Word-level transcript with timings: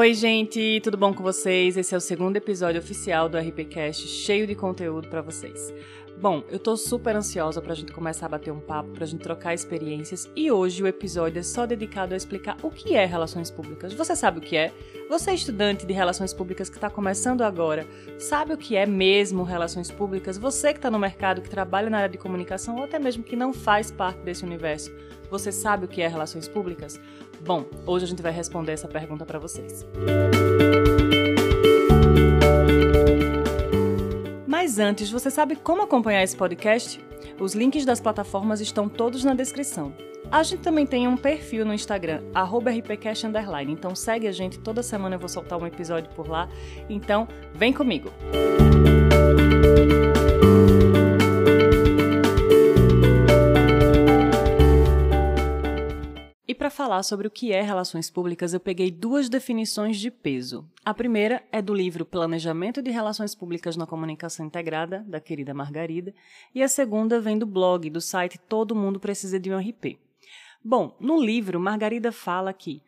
Oi, 0.00 0.14
gente, 0.14 0.80
tudo 0.82 0.96
bom 0.96 1.12
com 1.12 1.22
vocês? 1.22 1.76
Esse 1.76 1.94
é 1.94 1.98
o 1.98 2.00
segundo 2.00 2.34
episódio 2.34 2.80
oficial 2.80 3.28
do 3.28 3.36
RPCast, 3.36 4.08
cheio 4.08 4.46
de 4.46 4.54
conteúdo 4.54 5.08
para 5.08 5.20
vocês. 5.20 5.74
Bom, 6.20 6.44
eu 6.50 6.58
tô 6.58 6.76
super 6.76 7.16
ansiosa 7.16 7.62
pra 7.62 7.74
gente 7.74 7.92
começar 7.92 8.26
a 8.26 8.28
bater 8.28 8.52
um 8.52 8.60
papo, 8.60 8.90
pra 8.90 9.06
gente 9.06 9.22
trocar 9.22 9.54
experiências 9.54 10.30
e 10.36 10.50
hoje 10.50 10.82
o 10.82 10.86
episódio 10.86 11.40
é 11.40 11.42
só 11.42 11.64
dedicado 11.64 12.12
a 12.12 12.16
explicar 12.16 12.58
o 12.62 12.70
que 12.70 12.94
é 12.94 13.06
relações 13.06 13.50
públicas. 13.50 13.94
Você 13.94 14.14
sabe 14.14 14.38
o 14.38 14.42
que 14.42 14.54
é? 14.54 14.70
Você 15.08 15.30
é 15.30 15.34
estudante 15.34 15.86
de 15.86 15.94
relações 15.94 16.34
públicas 16.34 16.68
que 16.68 16.76
está 16.76 16.90
começando 16.90 17.40
agora, 17.40 17.86
sabe 18.18 18.52
o 18.52 18.58
que 18.58 18.76
é 18.76 18.84
mesmo 18.84 19.44
relações 19.44 19.90
públicas? 19.90 20.36
Você 20.36 20.74
que 20.74 20.78
está 20.78 20.90
no 20.90 20.98
mercado, 20.98 21.40
que 21.40 21.48
trabalha 21.48 21.88
na 21.88 21.96
área 21.96 22.10
de 22.10 22.18
comunicação 22.18 22.76
ou 22.76 22.84
até 22.84 22.98
mesmo 22.98 23.24
que 23.24 23.34
não 23.34 23.54
faz 23.54 23.90
parte 23.90 24.20
desse 24.20 24.44
universo, 24.44 24.92
você 25.30 25.50
sabe 25.50 25.86
o 25.86 25.88
que 25.88 26.02
é 26.02 26.06
relações 26.06 26.46
públicas? 26.46 27.00
Bom, 27.40 27.64
hoje 27.86 28.04
a 28.04 28.08
gente 28.08 28.20
vai 28.20 28.32
responder 28.32 28.72
essa 28.72 28.88
pergunta 28.88 29.24
para 29.24 29.38
vocês. 29.38 29.86
Mas 34.70 34.78
antes, 34.78 35.10
você 35.10 35.32
sabe 35.32 35.56
como 35.56 35.82
acompanhar 35.82 36.22
esse 36.22 36.36
podcast? 36.36 37.04
Os 37.40 37.56
links 37.56 37.84
das 37.84 38.00
plataformas 38.00 38.60
estão 38.60 38.88
todos 38.88 39.24
na 39.24 39.34
descrição. 39.34 39.92
A 40.30 40.44
gente 40.44 40.60
também 40.60 40.86
tem 40.86 41.08
um 41.08 41.16
perfil 41.16 41.66
no 41.66 41.74
Instagram, 41.74 42.22
rpcast_, 42.32 43.26
então 43.68 43.96
segue 43.96 44.28
a 44.28 44.32
gente, 44.32 44.60
toda 44.60 44.80
semana 44.80 45.16
eu 45.16 45.18
vou 45.18 45.28
soltar 45.28 45.58
um 45.58 45.66
episódio 45.66 46.08
por 46.14 46.28
lá, 46.28 46.48
então 46.88 47.26
vem 47.52 47.72
comigo! 47.72 48.12
Para 56.70 56.76
falar 56.76 57.02
sobre 57.02 57.26
o 57.26 57.30
que 57.30 57.50
é 57.50 57.60
relações 57.60 58.08
públicas, 58.08 58.54
eu 58.54 58.60
peguei 58.60 58.92
duas 58.92 59.28
definições 59.28 59.98
de 59.98 60.08
peso. 60.08 60.64
A 60.84 60.94
primeira 60.94 61.42
é 61.50 61.60
do 61.60 61.74
livro 61.74 62.04
Planejamento 62.04 62.80
de 62.80 62.92
Relações 62.92 63.34
Públicas 63.34 63.76
na 63.76 63.88
Comunicação 63.88 64.46
Integrada, 64.46 65.04
da 65.08 65.18
querida 65.18 65.52
Margarida, 65.52 66.14
e 66.54 66.62
a 66.62 66.68
segunda 66.68 67.20
vem 67.20 67.36
do 67.36 67.44
blog 67.44 67.90
do 67.90 68.00
site 68.00 68.38
Todo 68.38 68.76
Mundo 68.76 69.00
Precisa 69.00 69.40
de 69.40 69.52
um 69.52 69.58
RP. 69.58 69.98
Bom, 70.64 70.96
no 71.00 71.20
livro, 71.20 71.58
Margarida 71.58 72.12
fala 72.12 72.52
que 72.52 72.80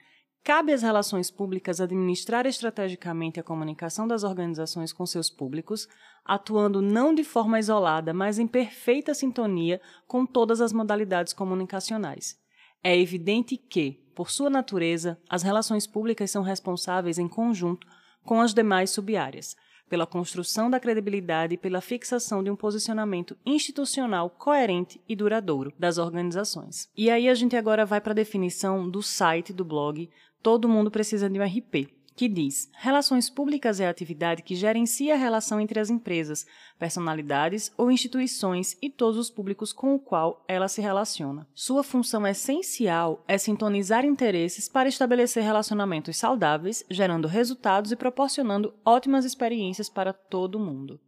Cabe 0.44 0.72
às 0.72 0.82
relações 0.82 1.30
públicas 1.30 1.80
administrar 1.80 2.46
estrategicamente 2.46 3.38
a 3.38 3.44
comunicação 3.44 4.08
das 4.08 4.24
organizações 4.24 4.92
com 4.92 5.06
seus 5.06 5.30
públicos, 5.30 5.88
atuando 6.24 6.82
não 6.82 7.14
de 7.14 7.22
forma 7.22 7.60
isolada, 7.60 8.12
mas 8.12 8.40
em 8.40 8.46
perfeita 8.48 9.14
sintonia 9.14 9.80
com 10.04 10.26
todas 10.26 10.60
as 10.60 10.72
modalidades 10.72 11.32
comunicacionais. 11.32 12.41
É 12.84 12.98
evidente 12.98 13.56
que, 13.56 14.00
por 14.14 14.30
sua 14.30 14.50
natureza, 14.50 15.18
as 15.28 15.42
relações 15.42 15.86
públicas 15.86 16.30
são 16.30 16.42
responsáveis 16.42 17.18
em 17.18 17.28
conjunto 17.28 17.86
com 18.24 18.40
as 18.40 18.52
demais 18.52 18.90
subáreas, 18.90 19.56
pela 19.88 20.06
construção 20.06 20.70
da 20.70 20.80
credibilidade 20.80 21.54
e 21.54 21.58
pela 21.58 21.80
fixação 21.80 22.42
de 22.42 22.50
um 22.50 22.56
posicionamento 22.56 23.36
institucional 23.44 24.30
coerente 24.30 25.00
e 25.08 25.14
duradouro 25.14 25.72
das 25.78 25.98
organizações. 25.98 26.88
E 26.96 27.10
aí 27.10 27.28
a 27.28 27.34
gente 27.34 27.56
agora 27.56 27.84
vai 27.84 28.00
para 28.00 28.12
a 28.12 28.14
definição 28.14 28.88
do 28.88 29.02
site 29.02 29.52
do 29.52 29.64
blog 29.64 30.08
Todo 30.42 30.68
Mundo 30.68 30.90
Precisa 30.90 31.28
de 31.28 31.38
um 31.38 31.44
RP, 31.44 31.88
que 32.14 32.28
diz: 32.28 32.70
Relações 32.74 33.30
públicas 33.30 33.80
é 33.80 33.86
a 33.86 33.90
atividade 33.90 34.42
que 34.42 34.54
gerencia 34.54 35.14
a 35.14 35.18
relação 35.18 35.60
entre 35.60 35.78
as 35.78 35.90
empresas, 35.90 36.46
personalidades 36.78 37.72
ou 37.76 37.90
instituições 37.90 38.76
e 38.80 38.90
todos 38.90 39.18
os 39.18 39.30
públicos 39.30 39.72
com 39.72 39.94
o 39.94 39.98
qual 39.98 40.44
ela 40.48 40.68
se 40.68 40.80
relaciona. 40.80 41.46
Sua 41.54 41.82
função 41.82 42.26
essencial 42.26 43.24
é 43.28 43.38
sintonizar 43.38 44.04
interesses 44.04 44.68
para 44.68 44.88
estabelecer 44.88 45.42
relacionamentos 45.42 46.16
saudáveis, 46.16 46.84
gerando 46.90 47.28
resultados 47.28 47.92
e 47.92 47.96
proporcionando 47.96 48.74
ótimas 48.84 49.24
experiências 49.24 49.88
para 49.88 50.12
todo 50.12 50.58
mundo. 50.58 51.00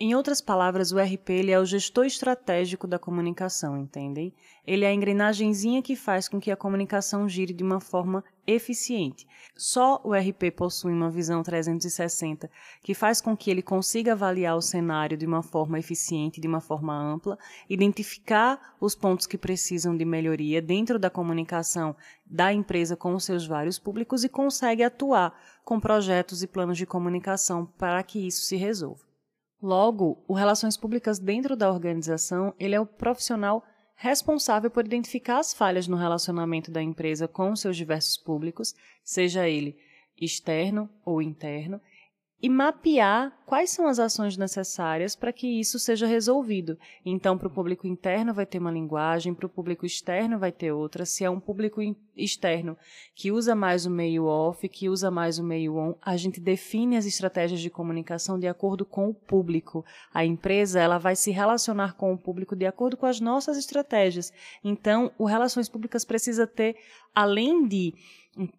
Em 0.00 0.14
outras 0.14 0.40
palavras, 0.40 0.92
o 0.92 0.98
RP 1.00 1.30
ele 1.30 1.50
é 1.50 1.58
o 1.58 1.66
gestor 1.66 2.04
estratégico 2.06 2.86
da 2.86 3.00
comunicação, 3.00 3.76
entendem? 3.76 4.32
Ele 4.64 4.84
é 4.84 4.88
a 4.88 4.94
engrenagemzinha 4.94 5.82
que 5.82 5.96
faz 5.96 6.28
com 6.28 6.40
que 6.40 6.52
a 6.52 6.56
comunicação 6.56 7.28
gire 7.28 7.52
de 7.52 7.64
uma 7.64 7.80
forma 7.80 8.22
eficiente. 8.46 9.26
Só 9.56 10.00
o 10.04 10.14
RP 10.14 10.52
possui 10.54 10.92
uma 10.92 11.10
visão 11.10 11.42
360 11.42 12.48
que 12.80 12.94
faz 12.94 13.20
com 13.20 13.36
que 13.36 13.50
ele 13.50 13.60
consiga 13.60 14.12
avaliar 14.12 14.56
o 14.56 14.62
cenário 14.62 15.16
de 15.16 15.26
uma 15.26 15.42
forma 15.42 15.80
eficiente, 15.80 16.40
de 16.40 16.46
uma 16.46 16.60
forma 16.60 16.94
ampla, 16.94 17.36
identificar 17.68 18.76
os 18.80 18.94
pontos 18.94 19.26
que 19.26 19.36
precisam 19.36 19.96
de 19.96 20.04
melhoria 20.04 20.62
dentro 20.62 20.96
da 20.96 21.10
comunicação 21.10 21.96
da 22.24 22.52
empresa 22.52 22.94
com 22.94 23.16
os 23.16 23.24
seus 23.24 23.48
vários 23.48 23.80
públicos 23.80 24.22
e 24.22 24.28
consegue 24.28 24.84
atuar 24.84 25.36
com 25.64 25.80
projetos 25.80 26.40
e 26.40 26.46
planos 26.46 26.78
de 26.78 26.86
comunicação 26.86 27.66
para 27.76 28.00
que 28.04 28.24
isso 28.24 28.42
se 28.42 28.54
resolva. 28.54 29.07
Logo, 29.60 30.22
o 30.28 30.34
relações 30.34 30.76
públicas 30.76 31.18
dentro 31.18 31.56
da 31.56 31.70
organização, 31.70 32.54
ele 32.58 32.74
é 32.74 32.80
o 32.80 32.86
profissional 32.86 33.64
responsável 33.96 34.70
por 34.70 34.86
identificar 34.86 35.40
as 35.40 35.52
falhas 35.52 35.88
no 35.88 35.96
relacionamento 35.96 36.70
da 36.70 36.80
empresa 36.80 37.26
com 37.26 37.56
seus 37.56 37.76
diversos 37.76 38.16
públicos, 38.16 38.74
seja 39.02 39.48
ele 39.48 39.76
externo 40.16 40.88
ou 41.04 41.20
interno, 41.20 41.80
e 42.40 42.48
mapear 42.48 43.36
quais 43.44 43.70
são 43.70 43.88
as 43.88 43.98
ações 43.98 44.36
necessárias 44.36 45.16
para 45.16 45.32
que 45.32 45.58
isso 45.58 45.78
seja 45.78 46.06
resolvido. 46.06 46.78
Então, 47.04 47.36
para 47.36 47.48
o 47.48 47.50
público 47.50 47.86
interno 47.86 48.32
vai 48.32 48.46
ter 48.46 48.58
uma 48.58 48.70
linguagem, 48.70 49.34
para 49.34 49.46
o 49.46 49.48
público 49.48 49.84
externo 49.84 50.38
vai 50.38 50.52
ter 50.52 50.70
outra. 50.70 51.04
Se 51.04 51.24
é 51.24 51.30
um 51.30 51.40
público 51.40 51.80
externo 52.16 52.76
que 53.14 53.32
usa 53.32 53.56
mais 53.56 53.86
o 53.86 53.90
meio 53.90 54.26
off, 54.26 54.68
que 54.68 54.88
usa 54.88 55.10
mais 55.10 55.38
o 55.38 55.42
meio 55.42 55.76
on, 55.76 55.94
a 56.00 56.16
gente 56.16 56.40
define 56.40 56.96
as 56.96 57.06
estratégias 57.06 57.60
de 57.60 57.70
comunicação 57.70 58.38
de 58.38 58.46
acordo 58.46 58.84
com 58.84 59.08
o 59.08 59.14
público. 59.14 59.84
A 60.14 60.24
empresa 60.24 60.78
ela 60.78 60.98
vai 60.98 61.16
se 61.16 61.32
relacionar 61.32 61.94
com 61.94 62.12
o 62.12 62.18
público 62.18 62.54
de 62.54 62.66
acordo 62.66 62.96
com 62.96 63.06
as 63.06 63.18
nossas 63.18 63.56
estratégias. 63.56 64.32
Então, 64.62 65.10
o 65.18 65.24
relações 65.24 65.68
públicas 65.68 66.04
precisa 66.04 66.46
ter, 66.46 66.76
além 67.12 67.66
de 67.66 67.94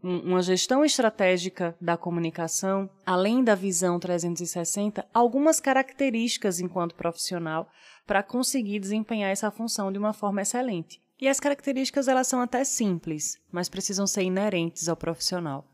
uma 0.03 0.41
gestão 0.41 0.83
estratégica 0.83 1.75
da 1.79 1.95
comunicação, 1.95 2.89
além 3.05 3.43
da 3.43 3.55
visão 3.55 3.99
360, 3.99 5.05
algumas 5.13 5.59
características 5.59 6.59
enquanto 6.59 6.95
profissional 6.95 7.69
para 8.05 8.23
conseguir 8.23 8.79
desempenhar 8.79 9.31
essa 9.31 9.51
função 9.51 9.91
de 9.91 9.99
uma 9.99 10.13
forma 10.13 10.41
excelente. 10.41 11.01
E 11.21 11.27
as 11.27 11.39
características 11.39 12.07
elas 12.07 12.27
são 12.27 12.41
até 12.41 12.63
simples, 12.63 13.37
mas 13.51 13.69
precisam 13.69 14.07
ser 14.07 14.23
inerentes 14.23 14.87
ao 14.87 14.95
profissional. 14.95 15.65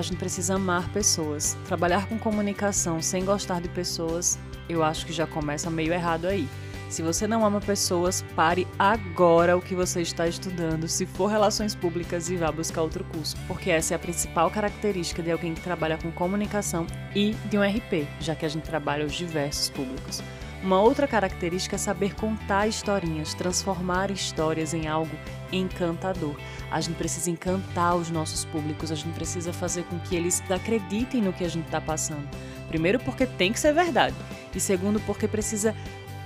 A 0.00 0.02
gente 0.02 0.16
precisa 0.16 0.54
amar 0.54 0.88
pessoas. 0.92 1.56
Trabalhar 1.66 2.08
com 2.08 2.18
comunicação 2.18 3.00
sem 3.00 3.24
gostar 3.24 3.60
de 3.60 3.68
pessoas, 3.68 4.38
eu 4.68 4.82
acho 4.82 5.06
que 5.06 5.12
já 5.12 5.26
começa 5.26 5.70
meio 5.70 5.92
errado 5.92 6.26
aí. 6.26 6.48
Se 6.88 7.02
você 7.02 7.24
não 7.24 7.44
ama 7.44 7.60
pessoas, 7.60 8.24
pare 8.34 8.66
agora 8.76 9.56
o 9.56 9.62
que 9.62 9.76
você 9.76 10.02
está 10.02 10.26
estudando, 10.26 10.88
se 10.88 11.06
for 11.06 11.28
relações 11.28 11.72
públicas 11.72 12.28
e 12.28 12.36
vá 12.36 12.50
buscar 12.50 12.82
outro 12.82 13.04
curso, 13.04 13.36
porque 13.46 13.70
essa 13.70 13.94
é 13.94 13.96
a 13.96 13.98
principal 13.98 14.50
característica 14.50 15.22
de 15.22 15.30
alguém 15.30 15.54
que 15.54 15.60
trabalha 15.60 15.96
com 15.96 16.10
comunicação 16.10 16.88
e 17.14 17.32
de 17.48 17.56
um 17.56 17.62
RP, 17.62 18.08
já 18.18 18.34
que 18.34 18.44
a 18.44 18.48
gente 18.48 18.64
trabalha 18.64 19.06
os 19.06 19.12
diversos 19.12 19.70
públicos. 19.70 20.20
Uma 20.62 20.78
outra 20.78 21.08
característica 21.08 21.76
é 21.76 21.78
saber 21.78 22.14
contar 22.14 22.68
historinhas, 22.68 23.32
transformar 23.32 24.10
histórias 24.10 24.74
em 24.74 24.86
algo 24.86 25.16
encantador. 25.50 26.36
A 26.70 26.78
gente 26.82 26.96
precisa 26.96 27.30
encantar 27.30 27.96
os 27.96 28.10
nossos 28.10 28.44
públicos, 28.44 28.92
a 28.92 28.94
gente 28.94 29.14
precisa 29.14 29.54
fazer 29.54 29.84
com 29.84 29.98
que 30.00 30.14
eles 30.14 30.42
acreditem 30.50 31.22
no 31.22 31.32
que 31.32 31.44
a 31.44 31.48
gente 31.48 31.64
está 31.64 31.80
passando. 31.80 32.28
Primeiro, 32.68 32.98
porque 33.00 33.26
tem 33.26 33.54
que 33.54 33.58
ser 33.58 33.72
verdade, 33.72 34.14
e 34.54 34.60
segundo, 34.60 35.00
porque 35.00 35.26
precisa 35.26 35.74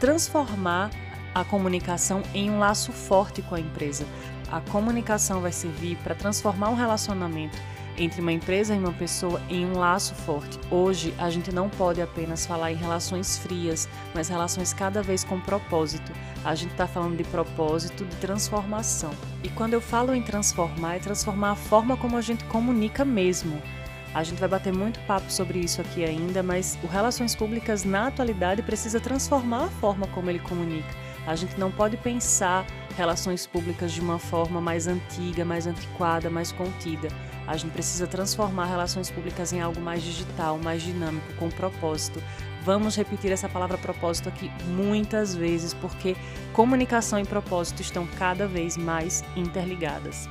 transformar 0.00 0.90
a 1.32 1.44
comunicação 1.44 2.20
em 2.34 2.50
um 2.50 2.58
laço 2.58 2.92
forte 2.92 3.40
com 3.40 3.54
a 3.54 3.60
empresa. 3.60 4.04
A 4.50 4.60
comunicação 4.60 5.40
vai 5.40 5.52
servir 5.52 5.96
para 5.98 6.14
transformar 6.14 6.70
um 6.70 6.75
relacionamento 6.75 7.56
entre 7.96 8.20
uma 8.20 8.32
empresa 8.32 8.75
e 8.75 8.79
uma 8.79 8.93
pessoa 8.93 9.41
em 9.49 9.64
um 9.64 9.79
laço 9.79 10.14
forte. 10.14 10.58
Hoje, 10.70 11.14
a 11.19 11.31
gente 11.31 11.52
não 11.52 11.69
pode 11.69 12.00
apenas 12.00 12.46
falar 12.46 12.73
em 12.73 12.76
relações 12.76 13.38
frias, 13.38 13.88
mas 14.14 14.29
relações 14.29 14.73
cada 14.73 15.02
vez 15.02 15.25
com 15.25 15.41
propósito. 15.41 16.12
A 16.44 16.55
gente 16.55 16.73
está 16.73 16.87
falando 16.87 17.17
de 17.17 17.25
propósito, 17.25 18.05
de 18.05 18.17
transformação. 18.17 19.11
E 19.43 19.49
quando 19.49 19.75
eu 19.75 19.81
falo 19.81 20.14
em 20.14 20.23
transformar, 20.23 20.96
é 20.96 20.99
transformar 20.99 21.52
a 21.52 21.56
forma 21.56 21.96
como 21.96 22.17
a 22.17 22.20
gente 22.20 22.44
comunica 22.44 23.05
mesmo. 23.05 23.61
A 24.14 24.23
gente 24.23 24.38
vai 24.38 24.49
bater 24.49 24.73
muito 24.73 25.00
papo 25.00 25.31
sobre 25.31 25.58
isso 25.58 25.81
aqui 25.81 26.05
ainda, 26.05 26.40
mas 26.40 26.79
o 26.85 26.87
Relações 26.87 27.35
Públicas 27.35 27.82
na 27.82 28.06
atualidade 28.06 28.62
precisa 28.62 29.00
transformar 29.00 29.64
a 29.64 29.69
forma 29.69 30.06
como 30.08 30.31
ele 30.31 30.38
comunica. 30.38 30.94
A 31.26 31.35
gente 31.35 31.58
não 31.58 31.70
pode 31.70 31.97
pensar 31.97 32.64
relações 32.97 33.47
públicas 33.47 33.93
de 33.93 34.00
uma 34.00 34.19
forma 34.19 34.61
mais 34.61 34.87
antiga, 34.87 35.44
mais 35.44 35.67
antiquada, 35.67 36.31
mais 36.31 36.52
contida. 36.52 37.08
A 37.46 37.56
gente 37.56 37.73
precisa 37.73 38.06
transformar 38.06 38.67
relações 38.67 39.11
públicas 39.11 39.52
em 39.52 39.61
algo 39.61 39.81
mais 39.81 40.02
digital, 40.02 40.58
mais 40.58 40.82
dinâmico, 40.82 41.35
com 41.35 41.50
propósito. 41.50 42.23
Vamos 42.64 42.96
repetir 42.96 43.31
essa 43.31 43.49
palavra 43.49 43.76
propósito 43.76 44.29
aqui 44.29 44.50
muitas 44.67 45.35
vezes, 45.35 45.75
porque 45.75 46.17
comunicação 46.52 47.19
e 47.19 47.25
propósito 47.25 47.82
estão 47.82 48.06
cada 48.19 48.46
vez 48.46 48.76
mais 48.76 49.23
interligadas. 49.37 50.29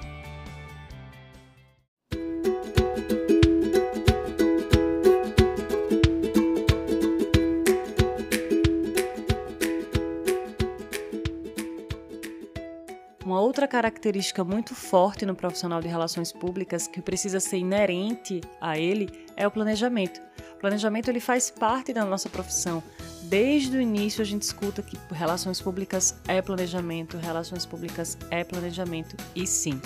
Característica 13.73 14.43
muito 14.43 14.75
forte 14.75 15.25
no 15.25 15.33
profissional 15.33 15.81
de 15.81 15.87
relações 15.87 16.31
públicas 16.31 16.85
que 16.85 17.01
precisa 17.01 17.39
ser 17.39 17.57
inerente 17.57 18.39
a 18.61 18.77
ele 18.77 19.09
é 19.35 19.47
o 19.47 19.51
planejamento. 19.51 20.21
O 20.55 20.59
planejamento 20.59 21.09
ele 21.09 21.19
faz 21.19 21.49
parte 21.49 21.91
da 21.91 22.05
nossa 22.05 22.29
profissão. 22.29 22.83
Desde 23.23 23.75
o 23.75 23.81
início 23.81 24.21
a 24.21 24.25
gente 24.25 24.43
escuta 24.43 24.83
que 24.83 24.95
relações 25.11 25.59
públicas 25.59 26.15
é 26.27 26.39
planejamento, 26.39 27.17
relações 27.17 27.65
públicas 27.65 28.15
é 28.29 28.43
planejamento 28.43 29.17
e 29.35 29.47
sim, 29.47 29.81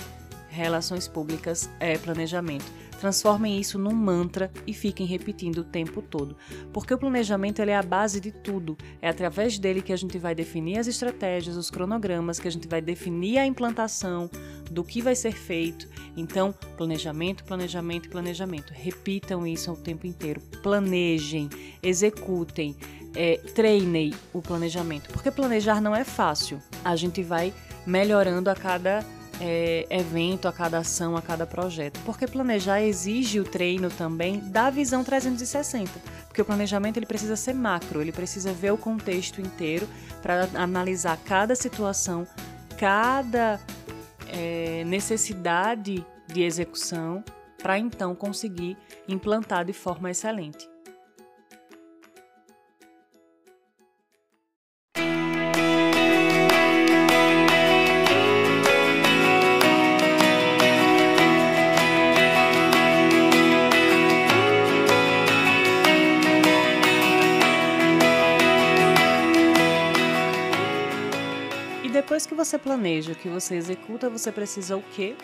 relações 0.48 1.06
públicas 1.06 1.70
é 1.78 1.96
planejamento. 1.98 2.64
Transformem 3.00 3.60
isso 3.60 3.78
num 3.78 3.94
mantra 3.94 4.50
e 4.66 4.74
fiquem 4.74 5.06
repetindo 5.06 5.58
o 5.58 5.64
tempo 5.64 6.02
todo. 6.02 6.36
Porque 6.72 6.92
o 6.92 6.98
planejamento 6.98 7.60
ele 7.60 7.70
é 7.70 7.76
a 7.76 7.82
base 7.82 8.20
de 8.20 8.32
tudo. 8.32 8.76
É 9.00 9.08
através 9.08 9.56
dele 9.56 9.80
que 9.80 9.92
a 9.92 9.96
gente 9.96 10.18
vai 10.18 10.34
definir 10.34 10.78
as 10.78 10.88
estratégias, 10.88 11.56
os 11.56 11.70
cronogramas, 11.70 12.40
que 12.40 12.48
a 12.48 12.50
gente 12.50 12.66
vai 12.66 12.82
definir 12.82 13.38
a 13.38 13.46
implantação 13.46 14.28
do 14.68 14.82
que 14.82 15.00
vai 15.00 15.14
ser 15.14 15.32
feito. 15.32 15.88
Então, 16.16 16.52
planejamento, 16.76 17.44
planejamento, 17.44 18.08
planejamento. 18.08 18.72
Repitam 18.72 19.46
isso 19.46 19.70
o 19.70 19.76
tempo 19.76 20.04
inteiro. 20.04 20.40
Planejem, 20.60 21.48
executem, 21.80 22.76
é, 23.14 23.36
treinem 23.54 24.12
o 24.32 24.42
planejamento. 24.42 25.08
Porque 25.12 25.30
planejar 25.30 25.80
não 25.80 25.94
é 25.94 26.02
fácil. 26.02 26.60
A 26.84 26.96
gente 26.96 27.22
vai 27.22 27.54
melhorando 27.86 28.50
a 28.50 28.56
cada 28.56 29.04
é, 29.40 29.86
evento, 29.90 30.48
a 30.48 30.52
cada 30.52 30.78
ação, 30.78 31.16
a 31.16 31.22
cada 31.22 31.46
projeto. 31.46 32.00
Porque 32.04 32.26
planejar 32.26 32.82
exige 32.82 33.40
o 33.40 33.44
treino 33.44 33.88
também 33.90 34.40
da 34.40 34.70
visão 34.70 35.04
360. 35.04 35.90
Porque 36.26 36.42
o 36.42 36.44
planejamento 36.44 36.96
ele 36.96 37.06
precisa 37.06 37.36
ser 37.36 37.54
macro, 37.54 38.00
ele 38.00 38.12
precisa 38.12 38.52
ver 38.52 38.72
o 38.72 38.78
contexto 38.78 39.40
inteiro 39.40 39.88
para 40.22 40.48
analisar 40.54 41.16
cada 41.24 41.54
situação, 41.54 42.26
cada 42.76 43.60
é, 44.28 44.84
necessidade 44.84 46.04
de 46.26 46.42
execução, 46.42 47.24
para 47.62 47.78
então 47.78 48.14
conseguir 48.14 48.76
implantar 49.08 49.64
de 49.64 49.72
forma 49.72 50.10
excelente. 50.10 50.68
Depois 72.18 72.26
que 72.26 72.34
você 72.34 72.58
planeja, 72.58 73.14
que 73.14 73.28
você 73.28 73.54
executa, 73.54 74.10
você 74.10 74.32
precisa 74.32 74.76
o 74.76 74.82
quê? 74.82 75.14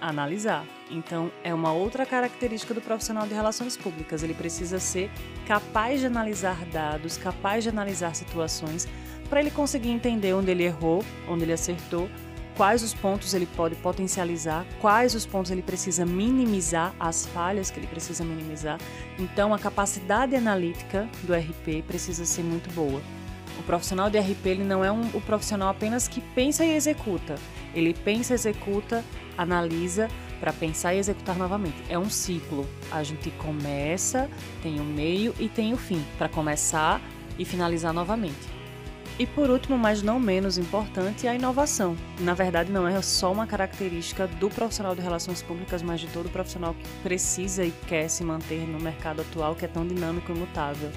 Analisar. 0.00 0.64
Então, 0.90 1.30
é 1.44 1.52
uma 1.52 1.74
outra 1.74 2.06
característica 2.06 2.72
do 2.72 2.80
profissional 2.80 3.26
de 3.26 3.34
relações 3.34 3.76
públicas. 3.76 4.22
Ele 4.22 4.32
precisa 4.32 4.78
ser 4.78 5.10
capaz 5.46 6.00
de 6.00 6.06
analisar 6.06 6.64
dados, 6.72 7.18
capaz 7.18 7.64
de 7.64 7.68
analisar 7.68 8.14
situações, 8.14 8.88
para 9.28 9.40
ele 9.40 9.50
conseguir 9.50 9.90
entender 9.90 10.32
onde 10.32 10.50
ele 10.50 10.64
errou, 10.64 11.04
onde 11.28 11.44
ele 11.44 11.52
acertou, 11.52 12.08
quais 12.56 12.82
os 12.82 12.94
pontos 12.94 13.34
ele 13.34 13.46
pode 13.54 13.74
potencializar, 13.74 14.64
quais 14.80 15.14
os 15.14 15.26
pontos 15.26 15.50
ele 15.50 15.62
precisa 15.62 16.06
minimizar, 16.06 16.94
as 16.98 17.26
falhas 17.26 17.70
que 17.70 17.78
ele 17.78 17.88
precisa 17.88 18.24
minimizar. 18.24 18.78
Então, 19.18 19.52
a 19.52 19.58
capacidade 19.58 20.34
analítica 20.34 21.06
do 21.24 21.34
RP 21.34 21.84
precisa 21.86 22.24
ser 22.24 22.42
muito 22.42 22.72
boa. 22.72 23.02
O 23.58 23.62
profissional 23.62 24.08
de 24.08 24.18
RP 24.18 24.46
ele 24.46 24.64
não 24.64 24.84
é 24.84 24.90
um, 24.90 25.08
o 25.14 25.20
profissional 25.20 25.68
apenas 25.68 26.06
que 26.06 26.20
pensa 26.20 26.64
e 26.64 26.74
executa. 26.74 27.34
Ele 27.74 27.92
pensa, 27.92 28.34
executa, 28.34 29.04
analisa 29.36 30.08
para 30.40 30.52
pensar 30.52 30.94
e 30.94 30.98
executar 30.98 31.36
novamente. 31.36 31.76
É 31.88 31.98
um 31.98 32.08
ciclo. 32.08 32.66
A 32.90 33.02
gente 33.02 33.30
começa, 33.32 34.30
tem 34.62 34.78
o 34.80 34.84
meio 34.84 35.34
e 35.38 35.48
tem 35.48 35.72
o 35.72 35.76
fim, 35.76 36.02
para 36.16 36.28
começar 36.28 37.00
e 37.38 37.44
finalizar 37.44 37.92
novamente. 37.92 38.58
E 39.18 39.26
por 39.26 39.50
último, 39.50 39.76
mas 39.76 40.00
não 40.00 40.20
menos 40.20 40.58
importante, 40.58 41.26
a 41.26 41.34
inovação. 41.34 41.96
Na 42.20 42.34
verdade, 42.34 42.70
não 42.70 42.86
é 42.86 43.02
só 43.02 43.32
uma 43.32 43.48
característica 43.48 44.28
do 44.28 44.48
profissional 44.48 44.94
de 44.94 45.00
relações 45.00 45.42
públicas, 45.42 45.82
mas 45.82 46.00
de 46.00 46.06
todo 46.06 46.28
profissional 46.28 46.72
que 46.72 46.88
precisa 47.02 47.64
e 47.64 47.72
quer 47.88 48.08
se 48.08 48.22
manter 48.22 48.60
no 48.60 48.78
mercado 48.78 49.22
atual 49.22 49.56
que 49.56 49.64
é 49.64 49.68
tão 49.68 49.84
dinâmico 49.84 50.30
e 50.30 50.36
mutável. 50.36 50.92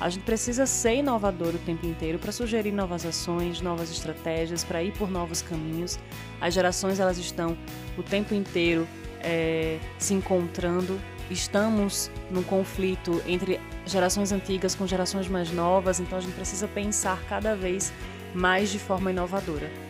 A 0.00 0.08
gente 0.08 0.24
precisa 0.24 0.66
ser 0.66 0.96
inovador 0.96 1.54
o 1.54 1.58
tempo 1.58 1.86
inteiro 1.86 2.18
para 2.18 2.32
sugerir 2.32 2.72
novas 2.72 3.06
ações, 3.06 3.60
novas 3.60 3.90
estratégias, 3.90 4.64
para 4.64 4.82
ir 4.82 4.92
por 4.92 5.10
novos 5.10 5.40
caminhos. 5.40 5.98
As 6.40 6.52
gerações 6.52 6.98
elas 6.98 7.16
estão 7.16 7.56
o 7.96 8.02
tempo 8.02 8.34
inteiro 8.34 8.86
é, 9.20 9.78
se 9.98 10.12
encontrando. 10.12 11.00
Estamos 11.30 12.10
num 12.30 12.42
conflito 12.42 13.22
entre 13.26 13.60
gerações 13.86 14.30
antigas 14.32 14.74
com 14.74 14.86
gerações 14.86 15.28
mais 15.28 15.50
novas, 15.50 16.00
então 16.00 16.18
a 16.18 16.20
gente 16.20 16.34
precisa 16.34 16.68
pensar 16.68 17.22
cada 17.28 17.54
vez 17.54 17.92
mais 18.34 18.70
de 18.70 18.78
forma 18.78 19.10
inovadora. 19.10 19.83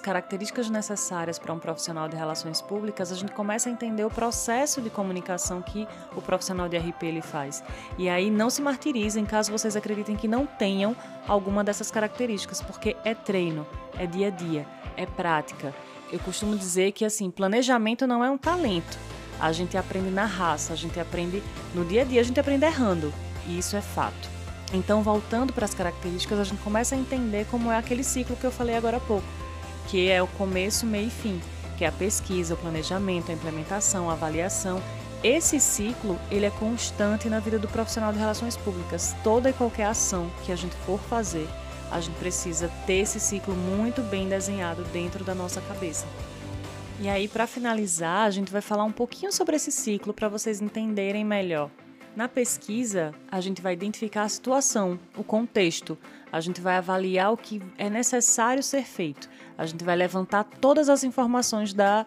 As 0.00 0.06
características 0.06 0.70
necessárias 0.70 1.38
para 1.38 1.52
um 1.52 1.58
profissional 1.58 2.08
de 2.08 2.16
relações 2.16 2.62
públicas, 2.62 3.12
a 3.12 3.14
gente 3.14 3.32
começa 3.32 3.68
a 3.68 3.72
entender 3.72 4.02
o 4.02 4.10
processo 4.10 4.80
de 4.80 4.88
comunicação 4.88 5.60
que 5.60 5.86
o 6.16 6.22
profissional 6.22 6.70
de 6.70 6.78
RP 6.78 7.02
ele 7.02 7.20
faz. 7.20 7.62
E 7.98 8.08
aí 8.08 8.30
não 8.30 8.48
se 8.48 8.62
martirizem 8.62 9.26
caso 9.26 9.52
vocês 9.52 9.76
acreditem 9.76 10.16
que 10.16 10.26
não 10.26 10.46
tenham 10.46 10.96
alguma 11.28 11.62
dessas 11.62 11.90
características, 11.90 12.62
porque 12.62 12.96
é 13.04 13.14
treino, 13.14 13.66
é 13.98 14.06
dia 14.06 14.28
a 14.28 14.30
dia, 14.30 14.66
é 14.96 15.04
prática. 15.04 15.74
Eu 16.10 16.18
costumo 16.20 16.56
dizer 16.56 16.92
que 16.92 17.04
assim, 17.04 17.30
planejamento 17.30 18.06
não 18.06 18.24
é 18.24 18.30
um 18.30 18.38
talento. 18.38 18.98
A 19.38 19.52
gente 19.52 19.76
aprende 19.76 20.08
na 20.08 20.24
raça, 20.24 20.72
a 20.72 20.76
gente 20.76 20.98
aprende 20.98 21.42
no 21.74 21.84
dia 21.84 22.02
a 22.02 22.04
dia, 22.06 22.22
a 22.22 22.24
gente 22.24 22.40
aprende 22.40 22.64
errando. 22.64 23.12
E 23.46 23.58
isso 23.58 23.76
é 23.76 23.82
fato. 23.82 24.30
Então, 24.72 25.02
voltando 25.02 25.52
para 25.52 25.66
as 25.66 25.74
características, 25.74 26.38
a 26.38 26.44
gente 26.44 26.62
começa 26.62 26.94
a 26.94 26.98
entender 26.98 27.44
como 27.50 27.70
é 27.70 27.76
aquele 27.76 28.04
ciclo 28.04 28.36
que 28.36 28.44
eu 28.44 28.52
falei 28.52 28.76
agora 28.76 28.98
há 28.98 29.00
pouco, 29.00 29.26
que 29.88 30.08
é 30.10 30.22
o 30.22 30.26
começo, 30.26 30.86
meio 30.86 31.08
e 31.08 31.10
fim, 31.10 31.40
que 31.76 31.84
é 31.84 31.88
a 31.88 31.92
pesquisa, 31.92 32.54
o 32.54 32.56
planejamento, 32.56 33.30
a 33.30 33.34
implementação, 33.34 34.10
a 34.10 34.12
avaliação. 34.12 34.82
Esse 35.22 35.60
ciclo, 35.60 36.18
ele 36.30 36.46
é 36.46 36.50
constante 36.50 37.28
na 37.28 37.40
vida 37.40 37.58
do 37.58 37.68
profissional 37.68 38.12
de 38.12 38.18
relações 38.18 38.56
públicas. 38.56 39.14
Toda 39.22 39.50
e 39.50 39.52
qualquer 39.52 39.86
ação 39.86 40.30
que 40.44 40.52
a 40.52 40.56
gente 40.56 40.74
for 40.86 40.98
fazer, 40.98 41.46
a 41.90 42.00
gente 42.00 42.16
precisa 42.18 42.70
ter 42.86 43.00
esse 43.00 43.18
ciclo 43.18 43.54
muito 43.54 44.02
bem 44.02 44.28
desenhado 44.28 44.82
dentro 44.84 45.24
da 45.24 45.34
nossa 45.34 45.60
cabeça. 45.60 46.06
E 47.00 47.08
aí, 47.08 47.26
para 47.26 47.46
finalizar, 47.46 48.26
a 48.26 48.30
gente 48.30 48.52
vai 48.52 48.60
falar 48.60 48.84
um 48.84 48.92
pouquinho 48.92 49.32
sobre 49.32 49.56
esse 49.56 49.72
ciclo 49.72 50.12
para 50.12 50.28
vocês 50.28 50.60
entenderem 50.60 51.24
melhor. 51.24 51.70
Na 52.14 52.28
pesquisa, 52.28 53.14
a 53.30 53.40
gente 53.40 53.62
vai 53.62 53.72
identificar 53.72 54.24
a 54.24 54.28
situação, 54.28 54.98
o 55.16 55.24
contexto, 55.24 55.96
a 56.32 56.40
gente 56.40 56.60
vai 56.60 56.76
avaliar 56.76 57.32
o 57.32 57.36
que 57.36 57.60
é 57.76 57.90
necessário 57.90 58.62
ser 58.62 58.84
feito, 58.84 59.28
a 59.56 59.66
gente 59.66 59.84
vai 59.84 59.96
levantar 59.96 60.44
todas 60.44 60.88
as 60.88 61.04
informações 61.04 61.72
da, 61.72 62.06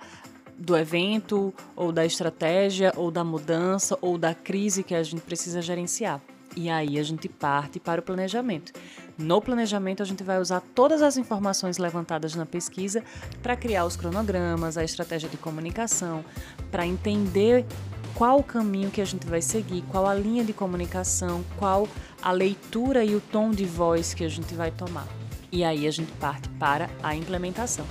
do 0.58 0.76
evento, 0.76 1.54
ou 1.76 1.92
da 1.92 2.06
estratégia, 2.06 2.94
ou 2.96 3.12
da 3.12 3.24
mudança, 3.24 3.98
ou 4.02 4.18
da 4.18 4.34
crise 4.34 4.84
que 4.84 4.96
a 4.96 5.04
gente 5.04 5.22
precisa 5.22 5.62
gerenciar. 5.62 6.22
E 6.56 6.70
aí 6.70 7.00
a 7.00 7.04
gente 7.04 7.28
parte 7.28 7.80
para 7.80 8.00
o 8.00 8.04
planejamento. 8.04 8.74
No 9.18 9.42
planejamento, 9.42 10.04
a 10.04 10.06
gente 10.06 10.24
vai 10.24 10.40
usar 10.40 10.62
todas 10.74 11.02
as 11.02 11.18
informações 11.18 11.78
levantadas 11.78 12.36
na 12.36 12.46
pesquisa 12.46 13.04
para 13.42 13.56
criar 13.56 13.86
os 13.86 13.96
cronogramas, 13.96 14.78
a 14.78 14.84
estratégia 14.84 15.30
de 15.30 15.38
comunicação, 15.38 16.24
para 16.72 16.86
entender 16.86 17.66
qual 18.16 18.40
o 18.40 18.44
caminho 18.44 18.92
que 18.92 19.02
a 19.02 19.06
gente 19.06 19.26
vai 19.26 19.42
seguir, 19.42 19.84
qual 19.90 20.06
a 20.06 20.14
linha 20.14 20.44
de 20.44 20.54
comunicação, 20.54 21.44
qual 21.58 21.88
a 22.24 22.32
leitura 22.32 23.04
e 23.04 23.16
o 23.16 23.20
tom 23.20 23.52
de 23.52 23.66
voz 23.66 24.14
que 24.14 24.24
a 24.24 24.30
gente 24.30 24.56
vai 24.56 24.72
tomar. 24.72 25.06
E 25.52 25.64
aí 25.64 25.86
a 25.86 25.92
gente 25.92 26.12
parte 26.14 26.48
para 26.58 26.90
a 27.04 27.14
implementação. 27.14 27.86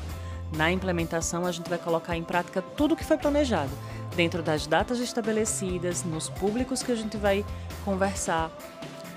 Na 0.57 0.73
implementação, 0.73 1.45
a 1.45 1.53
gente 1.53 1.69
vai 1.69 1.79
colocar 1.79 2.17
em 2.17 2.25
prática 2.25 2.63
tudo 2.63 2.95
o 2.95 2.97
que 2.97 3.05
foi 3.05 3.19
planejado, 3.19 3.71
dentro 4.17 4.43
das 4.43 4.67
datas 4.67 5.01
estabelecidas, 5.01 6.03
nos 6.03 6.31
públicos 6.31 6.83
que 6.83 6.93
a 6.93 6.95
gente 6.95 7.17
vai 7.17 7.45
conversar, 7.85 8.51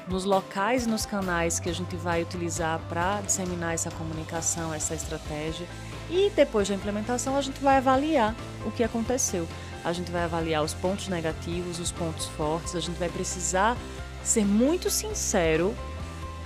nos 0.08 0.26
locais 0.26 0.86
e 0.86 0.90
nos 0.90 1.06
canais 1.06 1.60
que 1.60 1.70
a 1.70 1.74
gente 1.74 1.96
vai 1.96 2.22
utilizar 2.22 2.80
para 2.90 3.22
disseminar 3.22 3.74
essa 3.74 3.92
comunicação, 3.92 4.74
essa 4.74 4.94
estratégia. 4.94 5.66
E 6.10 6.30
depois 6.36 6.68
da 6.68 6.76
implementação, 6.76 7.36
a 7.36 7.42
gente 7.42 7.60
vai 7.62 7.78
avaliar 7.78 8.36
o 8.66 8.72
que 8.72 8.84
aconteceu. 8.84 9.48
A 9.84 9.94
gente 9.94 10.12
vai 10.12 10.24
avaliar 10.24 10.64
os 10.64 10.74
pontos 10.74 11.08
negativos, 11.08 11.80
os 11.80 11.92
pontos 11.92 12.26
fortes, 12.28 12.76
a 12.76 12.80
gente 12.80 12.98
vai 12.98 13.10
precisar 13.10 13.78
ser 14.27 14.46
muito 14.46 14.89
sincero 14.89 15.75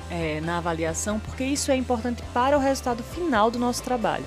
é, 0.10 0.42
na 0.42 0.58
avaliação, 0.58 1.20
porque 1.20 1.44
isso 1.44 1.72
é 1.72 1.76
importante 1.76 2.22
para 2.34 2.58
o 2.58 2.60
resultado 2.60 3.04
final 3.04 3.50
do 3.50 3.60
nosso 3.60 3.84
trabalho. 3.84 4.26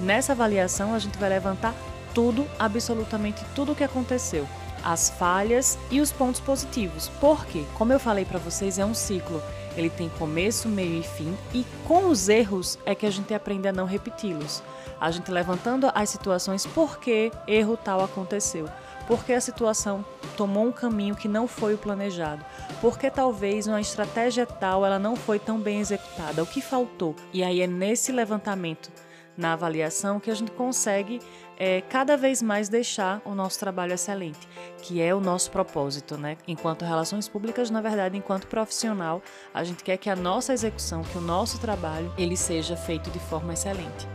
Nessa 0.00 0.32
avaliação, 0.32 0.94
a 0.94 0.98
gente 0.98 1.16
vai 1.18 1.28
levantar 1.28 1.74
tudo, 2.14 2.46
absolutamente 2.58 3.44
tudo 3.54 3.72
o 3.72 3.74
que 3.74 3.84
aconteceu 3.84 4.46
as 4.84 5.08
falhas 5.08 5.78
e 5.90 6.00
os 6.00 6.12
pontos 6.12 6.40
positivos. 6.40 7.10
Porque, 7.20 7.64
como 7.74 7.92
eu 7.92 7.98
falei 7.98 8.24
para 8.24 8.38
vocês, 8.38 8.78
é 8.78 8.84
um 8.84 8.94
ciclo. 8.94 9.42
Ele 9.76 9.90
tem 9.90 10.08
começo, 10.10 10.68
meio 10.68 11.00
e 11.00 11.02
fim, 11.02 11.36
e 11.52 11.64
com 11.84 12.08
os 12.08 12.28
erros 12.28 12.78
é 12.86 12.94
que 12.94 13.06
a 13.06 13.10
gente 13.10 13.34
aprende 13.34 13.66
a 13.66 13.72
não 13.72 13.86
repeti-los. 13.86 14.62
A 15.00 15.10
gente 15.10 15.32
levantando 15.32 15.90
as 15.92 16.10
situações 16.10 16.64
por 16.64 16.98
que 16.98 17.32
erro 17.48 17.76
tal 17.76 18.04
aconteceu, 18.04 18.68
porque 19.06 19.32
a 19.32 19.40
situação 19.40 20.04
tomou 20.36 20.66
um 20.66 20.72
caminho 20.72 21.14
que 21.14 21.28
não 21.28 21.46
foi 21.46 21.74
o 21.74 21.78
planejado, 21.78 22.44
porque 22.80 23.10
talvez 23.10 23.66
uma 23.66 23.80
estratégia 23.80 24.46
tal 24.46 24.84
ela 24.84 24.98
não 24.98 25.16
foi 25.16 25.38
tão 25.38 25.58
bem 25.58 25.80
executada, 25.80 26.42
o 26.42 26.46
que 26.46 26.60
faltou. 26.60 27.14
E 27.32 27.42
aí 27.42 27.60
é 27.60 27.66
nesse 27.66 28.12
levantamento, 28.12 28.90
na 29.36 29.52
avaliação, 29.52 30.20
que 30.20 30.30
a 30.30 30.34
gente 30.34 30.52
consegue 30.52 31.20
é, 31.56 31.80
cada 31.82 32.16
vez 32.16 32.42
mais 32.42 32.68
deixar 32.68 33.20
o 33.24 33.34
nosso 33.34 33.58
trabalho 33.58 33.92
excelente, 33.92 34.48
que 34.82 35.00
é 35.00 35.14
o 35.14 35.20
nosso 35.20 35.50
propósito, 35.50 36.16
né? 36.16 36.36
Enquanto 36.46 36.84
relações 36.84 37.28
públicas, 37.28 37.70
na 37.70 37.80
verdade, 37.80 38.16
enquanto 38.16 38.46
profissional, 38.46 39.22
a 39.52 39.64
gente 39.64 39.82
quer 39.82 39.96
que 39.96 40.10
a 40.10 40.16
nossa 40.16 40.52
execução, 40.52 41.02
que 41.02 41.18
o 41.18 41.20
nosso 41.20 41.58
trabalho, 41.60 42.12
ele 42.16 42.36
seja 42.36 42.76
feito 42.76 43.10
de 43.10 43.18
forma 43.18 43.52
excelente. 43.52 44.06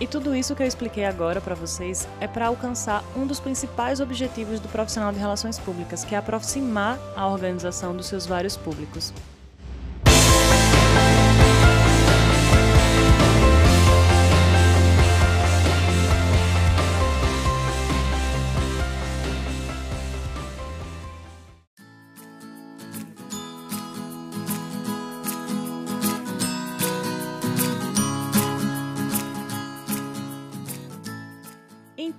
E 0.00 0.06
tudo 0.06 0.34
isso 0.34 0.54
que 0.54 0.62
eu 0.62 0.66
expliquei 0.66 1.04
agora 1.04 1.40
para 1.40 1.54
vocês 1.54 2.08
é 2.20 2.26
para 2.26 2.46
alcançar 2.46 3.04
um 3.16 3.26
dos 3.26 3.38
principais 3.38 4.00
objetivos 4.00 4.58
do 4.58 4.68
profissional 4.68 5.12
de 5.12 5.18
relações 5.18 5.58
públicas, 5.58 6.04
que 6.04 6.14
é 6.14 6.18
aproximar 6.18 6.98
a 7.16 7.28
organização 7.28 7.94
dos 7.94 8.06
seus 8.06 8.26
vários 8.26 8.56
públicos. 8.56 9.12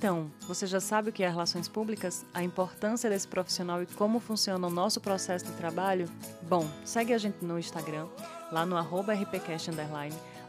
Então, 0.03 0.29
você 0.41 0.67
já 0.67 0.81
sabe 0.81 1.09
o 1.09 1.13
que 1.13 1.23
é 1.23 1.29
relações 1.29 1.69
públicas? 1.69 2.25
A 2.33 2.43
importância 2.43 3.09
desse 3.09 3.25
profissional 3.25 3.81
e 3.81 3.85
como 3.85 4.19
funciona 4.19 4.67
o 4.67 4.69
nosso 4.69 4.99
processo 4.99 5.45
de 5.45 5.53
trabalho? 5.53 6.09
Bom, 6.41 6.69
segue 6.83 7.13
a 7.13 7.17
gente 7.17 7.37
no 7.41 7.57
Instagram, 7.57 8.05
lá 8.51 8.65
no 8.65 8.75
rpcast 8.75 9.71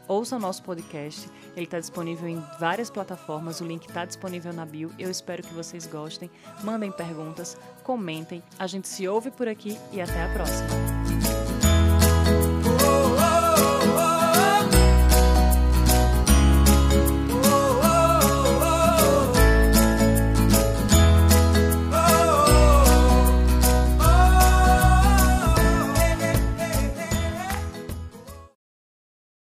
ouça 0.09 0.35
o 0.35 0.39
nosso 0.39 0.61
podcast, 0.61 1.29
ele 1.55 1.67
está 1.67 1.79
disponível 1.79 2.27
em 2.27 2.43
várias 2.59 2.89
plataformas, 2.89 3.61
o 3.61 3.65
link 3.65 3.87
está 3.87 4.03
disponível 4.03 4.51
na 4.51 4.65
bio, 4.65 4.91
eu 4.99 5.09
espero 5.09 5.41
que 5.41 5.53
vocês 5.53 5.87
gostem, 5.87 6.29
mandem 6.61 6.91
perguntas, 6.91 7.57
comentem, 7.81 8.43
a 8.59 8.67
gente 8.67 8.89
se 8.89 9.07
ouve 9.07 9.31
por 9.31 9.47
aqui 9.47 9.79
e 9.93 10.01
até 10.01 10.21
a 10.21 10.33
próxima! 10.33 11.04